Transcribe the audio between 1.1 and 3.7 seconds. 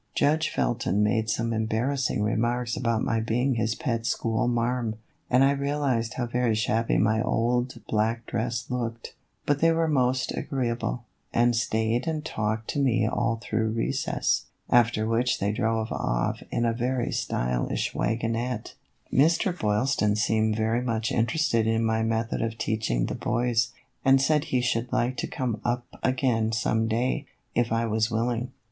some embarrassing remarks about my being